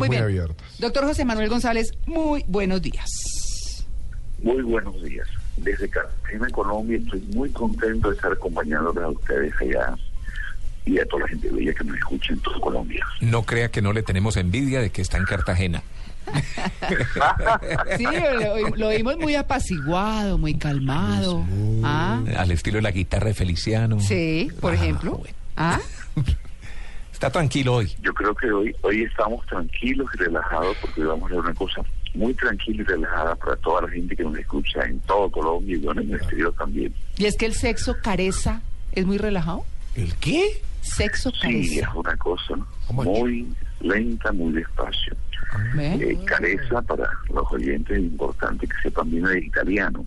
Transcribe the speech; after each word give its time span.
Muy, 0.00 0.06
muy 0.10 0.16
bien. 0.16 0.22
abiertas. 0.22 0.78
Doctor 0.78 1.06
José 1.06 1.24
Manuel 1.24 1.48
González, 1.48 1.90
muy 2.06 2.44
buenos 2.46 2.80
días. 2.80 3.10
Muy 4.40 4.62
buenos 4.62 5.02
días. 5.02 5.26
Desde 5.56 5.88
Cartagena, 5.88 6.48
Colombia, 6.50 6.98
estoy 6.98 7.18
muy 7.34 7.50
contento 7.50 8.08
de 8.10 8.14
estar 8.14 8.30
acompañándoles 8.30 9.02
a 9.02 9.08
ustedes 9.08 9.52
allá 9.60 9.96
y 10.86 11.00
a 11.00 11.06
toda 11.06 11.22
la 11.22 11.28
gente 11.30 11.50
bella 11.50 11.74
que 11.74 11.82
nos 11.82 11.96
escucha 11.98 12.32
en 12.32 12.38
toda 12.38 12.60
Colombia. 12.60 13.04
No 13.22 13.42
crea 13.42 13.72
que 13.72 13.82
no 13.82 13.92
le 13.92 14.04
tenemos 14.04 14.36
envidia 14.36 14.80
de 14.80 14.90
que 14.90 15.02
está 15.02 15.16
en 15.16 15.24
Cartagena. 15.24 15.82
Sí, 17.96 18.04
lo, 18.04 18.68
lo 18.76 18.88
vimos 18.90 19.16
muy 19.18 19.34
apaciguado, 19.34 20.38
muy 20.38 20.54
calmado. 20.54 21.44
Ah, 21.82 22.22
Al 22.36 22.52
estilo 22.52 22.76
de 22.76 22.82
la 22.82 22.92
guitarra 22.92 23.26
de 23.26 23.34
Feliciano. 23.34 23.98
sí, 23.98 24.48
por 24.60 24.74
Ah, 24.74 24.76
ejemplo. 24.76 25.16
bueno. 25.16 25.34
Ah, 25.56 25.80
Está 27.18 27.30
tranquilo 27.30 27.74
hoy. 27.74 27.92
Yo 28.00 28.14
creo 28.14 28.32
que 28.32 28.48
hoy 28.52 28.72
hoy 28.82 29.02
estamos 29.02 29.44
tranquilos 29.46 30.06
y 30.14 30.18
relajados 30.18 30.76
porque 30.80 31.02
vamos 31.02 31.24
a 31.24 31.26
hacer 31.26 31.40
una 31.40 31.54
cosa 31.54 31.82
muy 32.14 32.32
tranquila 32.32 32.82
y 32.82 32.84
relajada 32.84 33.34
para 33.34 33.56
toda 33.56 33.82
la 33.82 33.88
gente 33.88 34.14
que 34.14 34.22
nos 34.22 34.38
escucha 34.38 34.84
en 34.86 35.00
todo 35.00 35.28
Colombia 35.28 35.74
y 35.76 35.80
bueno, 35.80 36.00
en 36.00 36.10
el 36.10 36.14
exterior 36.14 36.54
también. 36.56 36.94
y 37.16 37.24
es 37.26 37.36
que 37.36 37.46
el 37.46 37.54
sexo 37.54 37.96
careza 38.00 38.60
es 38.92 39.04
muy 39.04 39.18
relajado. 39.18 39.64
¿El 39.96 40.14
qué? 40.14 40.62
Sexo 40.80 41.32
Sí, 41.32 41.80
es 41.80 41.80
careza. 41.82 41.94
una 41.98 42.16
cosa 42.18 42.54
muy 42.92 43.48
lenta, 43.80 44.30
muy 44.30 44.52
despacio. 44.52 45.16
Eh, 45.76 46.16
careza 46.24 46.80
para 46.82 47.10
los 47.34 47.50
oyentes 47.50 47.96
es 47.96 48.04
importante 48.04 48.64
que 48.68 48.76
sepan 48.80 49.10
bien 49.10 49.26
el 49.26 49.42
italiano 49.42 50.06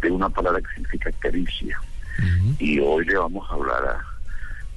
de 0.00 0.10
una 0.10 0.30
palabra 0.30 0.62
que 0.62 0.68
significa 0.76 1.12
caricia 1.18 1.78
y 2.58 2.80
hoy 2.80 3.04
le 3.04 3.18
vamos 3.18 3.46
a 3.50 3.52
hablar 3.52 3.84
a 3.84 4.15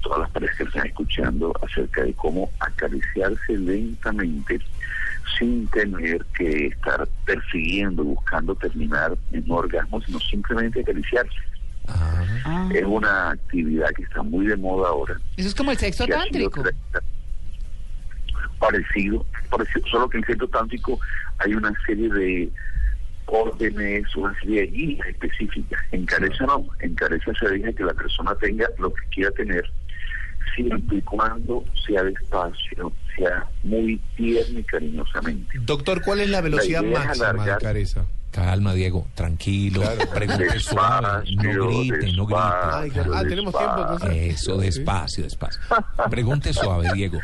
todas 0.00 0.20
las 0.20 0.30
parejas 0.30 0.56
que 0.56 0.64
están 0.64 0.86
escuchando 0.86 1.52
acerca 1.62 2.02
de 2.04 2.12
cómo 2.14 2.50
acariciarse 2.60 3.56
lentamente 3.58 4.60
sin 5.38 5.66
tener 5.68 6.24
que 6.36 6.66
estar 6.68 7.06
persiguiendo, 7.24 8.04
buscando 8.04 8.54
terminar 8.54 9.16
en 9.32 9.44
un 9.50 9.58
orgasmo, 9.58 10.00
sino 10.02 10.18
simplemente 10.20 10.80
acariciarse. 10.80 11.38
Ah, 11.88 12.68
Es 12.72 12.84
una 12.84 13.30
actividad 13.30 13.90
que 13.90 14.02
está 14.02 14.22
muy 14.22 14.46
de 14.46 14.56
moda 14.56 14.88
ahora. 14.88 15.16
Eso 15.36 15.48
es 15.48 15.54
como 15.54 15.70
el 15.70 15.78
sexo 15.78 16.06
tántrico. 16.06 16.62
Parecido, 18.58 19.24
parecido, 19.50 19.86
solo 19.88 20.08
que 20.08 20.18
en 20.18 20.24
el 20.24 20.26
centro 20.26 20.48
tántrico 20.48 21.00
hay 21.38 21.54
una 21.54 21.72
serie 21.86 22.08
de 22.10 22.50
órdenes, 23.26 24.14
una 24.16 24.38
serie 24.40 24.62
de 24.62 24.66
guías 24.66 25.06
específicas. 25.08 25.80
En 25.92 26.04
Careza 26.04 26.44
no, 26.46 26.66
en 26.80 26.94
Careza 26.94 27.32
se 27.40 27.48
deja 27.48 27.72
que 27.72 27.84
la 27.84 27.94
persona 27.94 28.34
tenga 28.34 28.68
lo 28.78 28.92
que 28.92 29.06
quiera 29.10 29.30
tener, 29.32 29.64
siempre 30.54 30.98
y 30.98 31.02
cuando 31.02 31.64
sea 31.86 32.02
despacio, 32.04 32.92
sea 33.16 33.46
muy 33.62 34.00
tierno 34.16 34.58
y 34.58 34.64
cariñosamente. 34.64 35.58
Doctor, 35.60 36.02
¿cuál 36.02 36.20
es 36.20 36.30
la 36.30 36.40
velocidad 36.40 36.82
La 36.82 36.98
máxima 37.04 37.44
de 37.44 37.56
careza? 37.58 38.04
Calma, 38.30 38.74
Diego. 38.74 39.06
Tranquilo. 39.14 39.80
Claro. 39.80 40.10
Pregunte 40.14 40.60
suave. 40.60 41.24
No 41.34 41.42
Despacio, 41.42 41.66
grite, 41.68 42.12
no 42.12 42.26
grite. 42.26 42.40
Ay, 42.72 42.90
claro. 42.90 43.14
Ah, 43.14 43.22
tenemos 43.24 43.56
tiempo, 43.56 43.80
entonces. 43.80 44.10
Eso, 44.34 44.56
despacio, 44.58 45.24
despacio. 45.24 45.60
Pregunte 46.10 46.52
suave, 46.52 46.88
Diego. 46.94 47.18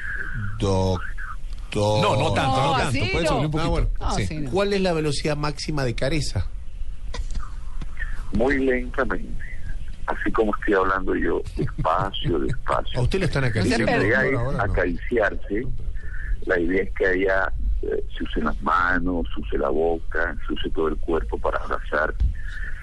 Doctor. 0.58 1.00
No, 2.02 2.16
no 2.16 2.32
tanto, 2.32 2.56
no, 2.56 2.66
No, 2.66 2.72
tanto. 2.78 2.88
así 2.88 2.98
Puede 3.12 3.24
no. 3.24 3.30
subir 3.30 3.44
un 3.46 3.50
poquito. 3.52 3.66
Ah, 3.66 3.70
bueno. 3.70 3.88
Ah, 4.00 4.14
Sí. 4.16 4.26
sí, 4.26 4.38
no. 4.38 4.50
¿Cuál 4.50 4.72
es 4.72 4.80
la 4.80 4.92
velocidad 4.94 5.36
máxima 5.36 5.84
de 5.84 5.94
careza? 5.94 6.46
Muy 8.32 8.58
lentamente, 8.64 9.44
así 10.06 10.30
como 10.32 10.54
estoy 10.56 10.74
hablando 10.74 11.14
yo, 11.14 11.42
despacio, 11.56 12.38
despacio. 12.40 13.00
¿A 13.00 13.02
usted 13.02 13.18
le 13.20 13.24
están 13.26 13.42
La 13.42 13.48
acariciando? 13.48 13.92
Idea 14.06 14.26
es 14.26 14.32
no. 14.32 14.50
acariciarse. 14.60 15.66
La 16.46 16.60
idea 16.60 16.82
es 16.82 16.92
que 16.92 17.06
haya, 17.06 17.52
eh, 17.82 18.04
se 18.16 18.24
use 18.24 18.40
las 18.40 18.60
manos, 18.62 19.26
se 19.34 19.40
use 19.40 19.58
la 19.58 19.68
boca, 19.68 20.36
se 20.46 20.52
use 20.54 20.70
todo 20.70 20.88
el 20.88 20.96
cuerpo 20.96 21.38
para 21.38 21.58
abrazar. 21.58 22.14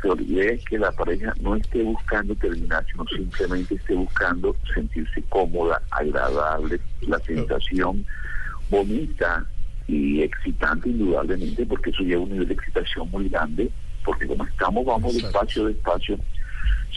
Pero 0.02 0.16
la 0.16 0.22
idea 0.22 0.52
es 0.54 0.66
que 0.66 0.78
la 0.78 0.92
pareja 0.92 1.34
no 1.40 1.56
esté 1.56 1.82
buscando 1.82 2.36
terminar, 2.36 2.86
sino 2.92 3.06
simplemente 3.08 3.76
esté 3.76 3.96
buscando 3.96 4.54
sentirse 4.74 5.24
cómoda, 5.30 5.82
agradable, 5.92 6.80
la 7.08 7.20
sensación 7.20 8.06
bonita 8.70 9.46
y 9.88 10.22
excitante 10.22 10.90
indudablemente, 10.90 11.66
porque 11.66 11.92
eso 11.92 12.04
lleva 12.04 12.24
un 12.24 12.32
nivel 12.32 12.48
de 12.50 12.54
excitación 12.54 13.10
muy 13.12 13.30
grande, 13.30 13.70
porque 14.04 14.28
como 14.28 14.44
estamos, 14.46 14.86
vamos 14.86 15.16
Exacto. 15.16 15.28
despacio, 15.40 15.66
despacio, 15.68 16.20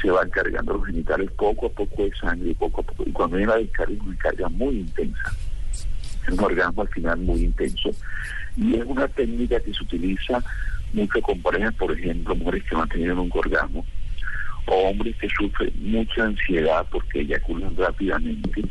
se 0.00 0.10
van 0.10 0.28
cargando 0.31 0.75
los 0.75 0.87
genitales 0.87 1.31
poco 1.32 1.66
a 1.66 1.71
poco 1.71 2.04
de 2.04 2.15
sangre, 2.16 2.54
poco 2.54 2.81
a 2.81 2.84
poco. 2.84 3.04
Y 3.06 3.12
cuando 3.12 3.37
viene 3.37 3.53
la 3.53 3.59
descarga, 3.59 3.94
es 3.94 4.00
una 4.00 4.16
carga 4.16 4.49
muy 4.49 4.77
intensa. 4.78 5.32
Es 6.27 6.28
un 6.28 6.41
orgasmo 6.41 6.82
al 6.82 6.88
final 6.88 7.19
muy 7.19 7.44
intenso. 7.44 7.91
Y 8.56 8.75
es 8.75 8.84
una 8.84 9.09
técnica 9.09 9.60
que 9.60 9.72
se 9.72 9.82
utiliza 9.82 10.43
mucho 10.93 11.21
con 11.21 11.41
parejas, 11.43 11.75
por 11.75 11.93
ejemplo, 11.93 12.34
mujeres 12.34 12.65
que 12.65 12.76
tenido 12.91 13.15
nunca 13.15 13.38
orgasmo, 13.38 13.84
o 14.66 14.75
hombres 14.88 15.16
que 15.16 15.28
sufren 15.28 15.72
mucha 15.76 16.25
ansiedad 16.25 16.87
porque 16.91 17.21
eyaculan 17.21 17.76
rápidamente, 17.76 18.62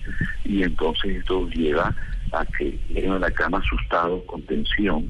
y 0.43 0.63
entonces 0.63 1.17
esto 1.17 1.47
lleva 1.49 1.95
a 2.31 2.45
que 2.45 2.77
lleguen 2.89 3.13
a 3.13 3.19
la 3.19 3.31
cama 3.31 3.59
asustados, 3.59 4.23
con 4.25 4.41
tensión. 4.43 5.09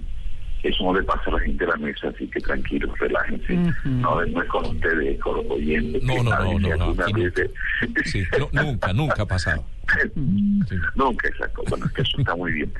Eso 0.67 0.83
no 0.83 0.93
le 0.99 1.03
pasa 1.03 1.21
a 1.27 1.31
la 1.33 1.39
gente 1.41 1.63
de 1.65 1.71
la 1.71 1.77
mesa, 1.77 2.07
así 2.09 2.27
que 2.27 2.39
tranquilos, 2.39 2.97
relájense. 2.99 3.53
Ujú. 3.53 3.89
No, 3.89 4.25
no 4.25 4.41
es 4.41 4.49
con 4.49 4.65
ustedes, 4.65 5.19
con 5.19 5.35
los 5.37 5.45
oyentes. 5.51 6.01
No, 6.03 6.15
que 6.15 6.23
no, 6.23 6.31
no, 6.59 6.59
no, 6.75 6.93
no, 6.93 6.93
de- 6.95 7.51
Sí, 8.05 8.23
no, 8.39 8.49
nunca, 8.63 8.91
nunca 8.93 9.21
ha 9.21 9.25
pasado. 9.27 9.63
Sí. 10.15 10.75
Nunca, 10.95 11.27
exacto. 11.27 11.61
Bueno, 11.69 11.85
es 11.85 11.91
que 11.91 12.01
eso 12.01 12.17
está 12.19 12.35
muy 12.35 12.51
bien. 12.53 12.73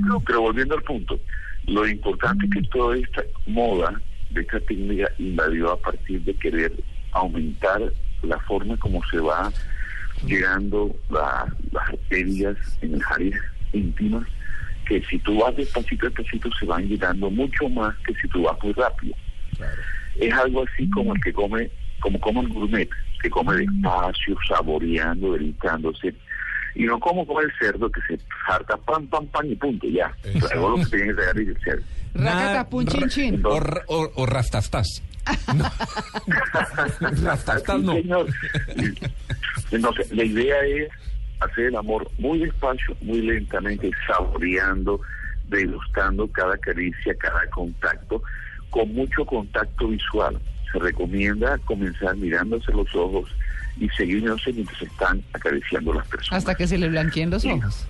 No, 0.00 0.18
pero 0.20 0.40
volviendo 0.40 0.74
al 0.74 0.82
punto, 0.82 1.18
lo 1.66 1.86
importante 1.86 2.46
es 2.46 2.50
que 2.52 2.62
toda 2.70 2.96
esta 2.96 3.22
moda 3.46 4.00
de 4.30 4.40
esta 4.40 4.58
técnica 4.60 5.08
invadió 5.18 5.72
a 5.72 5.76
partir 5.80 6.20
de 6.22 6.34
querer 6.34 6.72
aumentar 7.12 7.80
la 8.22 8.38
forma 8.40 8.76
como 8.78 9.00
se 9.10 9.18
va 9.20 9.52
llegando 10.26 10.94
la- 11.10 11.46
las 11.70 11.88
arterias 11.90 12.56
en 12.82 12.98
las 12.98 13.12
áreas 13.12 13.40
íntimas, 13.72 14.26
que 14.88 15.02
si 15.08 15.18
tú 15.18 15.38
vas 15.40 15.54
despacito, 15.56 16.06
despacito, 16.06 16.48
se 16.58 16.66
van 16.66 16.88
llegando 16.88 17.30
mucho 17.30 17.68
más 17.68 17.94
que 18.06 18.14
si 18.14 18.28
tú 18.28 18.42
vas 18.42 18.56
muy 18.62 18.72
rápido 18.72 19.14
es 20.18 20.32
algo 20.34 20.64
así 20.64 20.88
como 20.90 21.14
el 21.14 21.20
que 21.22 21.32
come, 21.32 21.70
como 22.00 22.20
come 22.20 22.40
el 22.40 22.48
gourmet, 22.48 22.88
que 23.22 23.30
come 23.30 23.56
despacio, 23.56 24.36
saboreando, 24.48 25.32
delicándose. 25.32 26.14
Y 26.74 26.84
no 26.84 26.98
como 27.00 27.26
come 27.26 27.44
el 27.44 27.52
cerdo 27.58 27.90
que 27.90 28.00
se 28.08 28.18
harta 28.46 28.76
pam, 28.78 29.06
pam, 29.08 29.26
pam 29.28 29.46
y 29.50 29.56
punto, 29.56 29.86
ya. 29.88 30.12
Luego 30.40 30.70
lo 30.70 30.76
que 30.84 30.96
tiene 30.96 31.14
que 31.14 31.42
y 31.42 31.46
el 31.48 31.58
cerdo. 31.62 31.84
Racata, 32.14 32.68
pun, 32.68 32.86
chin, 32.86 33.08
chin. 33.08 33.42
O, 33.44 33.60
ra- 33.60 33.84
o, 33.88 34.10
o 34.14 34.26
rastastas. 34.26 35.02
No. 35.54 35.64
rastastas 37.22 37.80
no. 37.80 37.92
Sí, 37.94 38.02
señor. 38.02 38.26
Entonces, 39.70 40.12
la 40.12 40.24
idea 40.24 40.56
es 40.64 40.88
hacer 41.40 41.66
el 41.66 41.76
amor 41.76 42.10
muy 42.18 42.38
despacio, 42.40 42.96
muy 43.00 43.22
lentamente, 43.22 43.90
saboreando, 44.06 45.00
degustando 45.48 46.26
cada 46.28 46.56
caricia, 46.58 47.14
cada 47.18 47.48
contacto, 47.50 48.22
con 48.70 48.92
mucho 48.94 49.24
contacto 49.24 49.88
visual. 49.88 50.38
Se 50.72 50.78
recomienda 50.78 51.58
comenzar 51.64 52.16
mirándose 52.16 52.72
los 52.72 52.94
ojos 52.94 53.30
y 53.78 53.88
seguirse 53.90 54.52
mientras 54.52 54.78
se 54.78 54.84
están 54.84 55.22
acariciando 55.32 55.94
las 55.94 56.06
personas. 56.08 56.38
Hasta 56.38 56.54
que 56.54 56.66
se 56.66 56.76
le 56.78 56.88
blanqueen 56.88 57.30
los 57.30 57.44
ojos. 57.44 57.86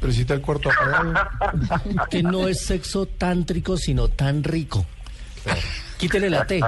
Pero 0.00 0.12
si 0.12 0.22
está 0.22 0.34
el 0.34 0.40
cuarto 0.40 0.70
apagado. 0.70 1.14
que 2.10 2.22
no 2.22 2.48
es 2.48 2.60
sexo 2.60 3.06
tántrico, 3.06 3.76
sino 3.76 4.08
tan 4.08 4.42
rico. 4.42 4.86
Quítele 5.98 6.30
la 6.30 6.46
T, 6.46 6.60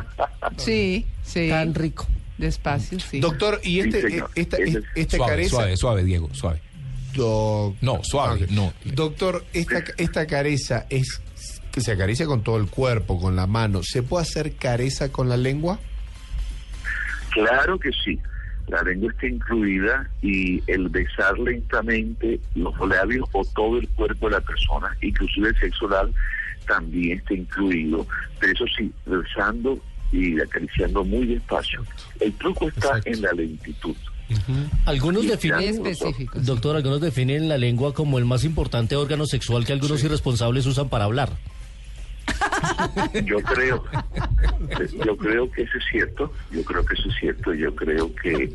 Sí, 0.58 1.06
sí. 1.22 1.48
tan 1.48 1.74
rico. 1.74 2.06
Despacio, 2.38 2.98
sí. 2.98 3.20
Doctor, 3.20 3.60
¿y 3.62 3.80
este, 3.80 4.00
Sí, 4.02 4.08
señor. 4.10 4.30
esta, 4.34 4.56
es- 4.56 4.78
esta 4.94 5.16
Suave, 5.18 5.32
careza? 5.32 5.50
suave, 5.50 5.76
suave, 5.76 6.04
Diego, 6.04 6.28
suave. 6.32 6.60
Doc- 7.14 7.76
No, 7.82 8.00
suave, 8.02 8.46
no. 8.50 8.72
Doctor, 8.84 9.44
esta, 9.52 9.84
esta 9.98 10.26
careza 10.26 10.86
es 10.88 11.20
que 11.70 11.80
se 11.80 11.92
acaricia 11.92 12.26
con 12.26 12.42
todo 12.42 12.56
el 12.56 12.66
cuerpo, 12.68 13.20
con 13.20 13.36
la 13.36 13.46
mano. 13.46 13.82
¿Se 13.82 14.02
puede 14.02 14.22
hacer 14.22 14.54
careza 14.56 15.10
con 15.12 15.28
la 15.28 15.36
lengua? 15.36 15.78
Claro 17.30 17.78
que 17.78 17.90
sí. 18.04 18.18
La 18.68 18.82
lengua 18.82 19.10
está 19.12 19.26
incluida 19.26 20.08
y 20.22 20.62
el 20.70 20.88
besar 20.88 21.38
lentamente 21.38 22.40
los 22.54 22.74
labios 22.88 23.28
o 23.32 23.44
todo 23.54 23.78
el 23.78 23.88
cuerpo 23.90 24.26
de 24.28 24.32
la 24.36 24.40
persona, 24.40 24.96
inclusive 25.02 25.48
el 25.48 25.58
sexo 25.58 25.86
oral, 25.86 26.14
también 26.66 27.18
está 27.18 27.34
incluido. 27.34 28.06
Pero 28.38 28.52
eso 28.52 28.64
sí, 28.76 28.90
besando 29.04 29.78
y 30.12 30.40
acariciando 30.40 31.02
muy 31.04 31.26
despacio. 31.26 31.84
El 32.20 32.32
truco 32.34 32.68
está 32.68 32.98
Exacto. 32.98 33.10
en 33.10 33.22
la 33.22 33.32
lentitud. 33.32 33.96
Algunos 34.86 35.26
definen, 35.26 35.82
doctor, 36.34 36.76
algunos 36.76 37.00
definen 37.00 37.48
la 37.48 37.58
lengua 37.58 37.92
como 37.92 38.18
el 38.18 38.24
más 38.24 38.44
importante 38.44 38.96
órgano 38.96 39.26
sexual 39.26 39.66
que 39.66 39.72
algunos 39.72 40.02
irresponsables 40.04 40.64
usan 40.66 40.88
para 40.88 41.04
hablar. 41.04 41.30
Yo 43.24 43.38
creo, 43.40 43.84
yo 45.04 45.16
creo 45.16 45.50
que 45.50 45.62
eso 45.62 45.76
es 45.76 45.84
cierto, 45.90 46.32
yo 46.50 46.64
creo 46.64 46.84
que 46.84 46.94
eso 46.94 47.08
es 47.08 47.14
cierto, 47.16 47.52
yo 47.52 47.74
creo 47.74 48.14
que 48.14 48.50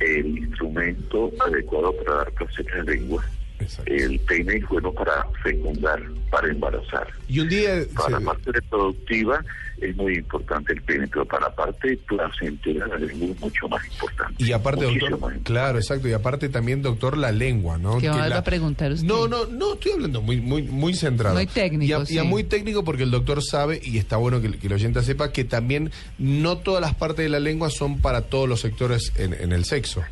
el 0.00 0.38
instrumento 0.38 1.30
adecuado 1.46 1.94
para 1.96 2.18
dar 2.18 2.32
placer 2.32 2.66
a 2.72 2.76
la 2.78 2.84
lengua 2.84 3.24
Exacto. 3.62 3.92
El 3.92 4.18
pene 4.20 4.56
es 4.56 4.68
bueno 4.68 4.92
para 4.92 5.26
fecundar, 5.42 6.02
para 6.30 6.48
embarazar. 6.48 7.08
Y 7.28 7.40
un 7.40 7.48
día... 7.48 7.82
Para 7.94 8.18
la 8.18 8.20
parte 8.20 8.52
reproductiva 8.52 9.44
es 9.80 9.96
muy 9.96 10.14
importante 10.14 10.72
el 10.72 10.82
pene, 10.82 11.08
pero 11.08 11.24
para 11.24 11.48
la 11.48 11.54
parte 11.54 11.96
placentera 12.06 12.86
es 13.00 13.16
mucho 13.40 13.68
más 13.68 13.84
importante. 13.86 14.34
Y 14.44 14.52
aparte, 14.52 14.84
doctor, 14.84 15.18
más 15.18 15.34
claro, 15.42 15.78
exacto. 15.78 16.08
Y 16.08 16.12
aparte 16.12 16.48
también, 16.48 16.82
doctor, 16.82 17.16
la 17.18 17.32
lengua, 17.32 17.78
¿no? 17.78 17.94
¿Qué 17.96 18.02
Que 18.02 18.16
la- 18.16 18.28
va 18.28 18.36
a 18.38 18.44
preguntar 18.44 18.92
usted? 18.92 19.06
No, 19.06 19.26
no, 19.26 19.46
no, 19.46 19.74
estoy 19.74 19.92
hablando 19.92 20.22
muy, 20.22 20.40
muy, 20.40 20.62
muy 20.62 20.94
centrado. 20.94 21.34
Muy 21.34 21.46
técnico, 21.46 21.84
Y 21.90 21.92
a, 21.92 21.98
y 21.98 22.18
a 22.18 22.22
sí. 22.22 22.28
muy 22.28 22.44
técnico 22.44 22.84
porque 22.84 23.02
el 23.02 23.10
doctor 23.10 23.42
sabe, 23.42 23.80
y 23.82 23.98
está 23.98 24.16
bueno 24.18 24.40
que, 24.40 24.52
que 24.52 24.66
el 24.68 24.72
oyente 24.74 25.02
sepa, 25.02 25.32
que 25.32 25.44
también 25.44 25.90
no 26.18 26.58
todas 26.58 26.80
las 26.80 26.94
partes 26.94 27.24
de 27.24 27.28
la 27.28 27.40
lengua 27.40 27.68
son 27.70 28.00
para 28.00 28.22
todos 28.22 28.48
los 28.48 28.60
sectores 28.60 29.12
en, 29.16 29.34
en 29.34 29.52
el 29.52 29.64
sexo. 29.64 30.02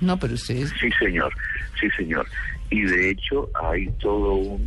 No, 0.00 0.18
pero 0.18 0.34
ustedes... 0.34 0.72
Sí, 0.80 0.88
señor, 0.98 1.32
sí, 1.80 1.88
señor. 1.96 2.26
Y 2.70 2.82
de 2.82 3.10
hecho 3.10 3.48
hay 3.62 3.88
todo 4.00 4.34
un, 4.34 4.62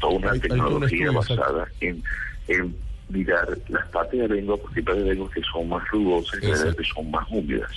toda 0.00 0.12
una 0.14 0.30
Hay- 0.32 0.40
tecnología 0.40 1.10
basada 1.12 1.68
en, 1.80 2.02
en 2.48 2.74
mirar 3.10 3.46
las 3.68 3.86
partes 3.88 4.18
de 4.20 4.28
la 4.28 4.34
lengua, 4.34 4.56
porque 4.56 4.80
hay 4.80 4.84
partes 4.84 5.02
de 5.04 5.08
la 5.08 5.14
lengua 5.14 5.30
que 5.34 5.42
son 5.52 5.68
más 5.68 5.86
rugosas 5.88 6.42
y 6.42 6.46
las 6.46 6.74
que 6.74 6.84
son 6.84 7.10
más 7.10 7.26
húmedas. 7.30 7.70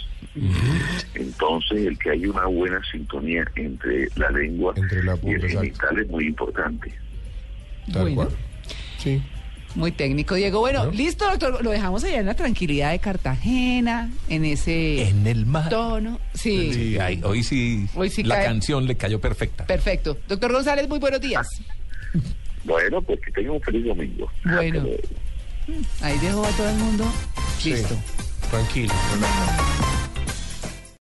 Entonces, 1.16 1.88
el 1.88 1.98
que 2.00 2.10
haya 2.12 2.30
una 2.30 2.45
buena 2.45 2.81
sintonía 2.92 3.44
entre 3.56 4.07
la 4.16 4.30
lengua 4.31 4.74
Entre 4.78 5.04
la 5.04 5.18
y 5.24 5.30
el 5.30 5.36
exacto. 5.45 5.60
genital 5.62 6.00
es 6.00 6.07
muy 6.10 6.28
importante. 6.28 6.94
Tal 7.92 8.01
Bueno. 8.04 8.16
cual. 8.16 8.30
Sí. 8.98 9.22
Muy 9.75 9.91
técnico, 9.91 10.35
Diego. 10.35 10.59
Bueno, 10.59 10.85
¿No? 10.85 10.91
listo, 10.91 11.25
doctor. 11.25 11.63
Lo 11.63 11.71
dejamos 11.71 12.03
allá 12.03 12.19
en 12.19 12.25
la 12.25 12.33
tranquilidad 12.33 12.91
de 12.91 13.00
Cartagena, 13.00 14.09
en 14.27 14.44
ese 14.45 15.07
En 15.07 15.25
el 15.25 15.45
mar. 15.45 15.69
tono. 15.69 16.19
Sí, 16.33 16.73
Sí, 16.73 16.97
ay, 17.00 17.21
hoy 17.23 17.41
sí, 17.44 17.88
Hoy 17.95 18.09
sí 18.09 18.23
la 18.23 18.35
cae. 18.35 18.45
canción 18.45 18.85
le 18.85 18.95
cayó 18.97 19.21
perfecta. 19.21 19.65
perfecto. 19.65 20.18
Doctor 20.27 20.51
González, 20.51 20.89
muy 20.89 21.00
buenos 21.00 21.21
días. 21.21 21.47
Bueno, 22.65 23.01
pues 23.01 23.19
que 23.21 23.31
tengan 23.31 23.53
un 23.53 23.62
feliz 23.62 23.85
domingo. 23.85 24.29
Bueno. 24.44 24.85
Ahí 26.01 26.18
dejo 26.19 26.45
a 26.45 26.50
todo 26.50 26.69
el 26.69 26.75
mundo. 26.77 27.06
Sí. 27.57 27.71
Listo. 27.71 27.95
Tranquilo. 28.50 28.94